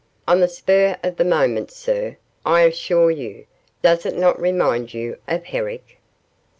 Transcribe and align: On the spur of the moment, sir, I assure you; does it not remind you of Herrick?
On 0.27 0.39
the 0.39 0.47
spur 0.47 0.97
of 1.03 1.17
the 1.17 1.23
moment, 1.23 1.69
sir, 1.69 2.17
I 2.43 2.61
assure 2.61 3.11
you; 3.11 3.45
does 3.83 4.03
it 4.03 4.17
not 4.17 4.41
remind 4.41 4.95
you 4.95 5.17
of 5.27 5.43
Herrick? 5.43 5.99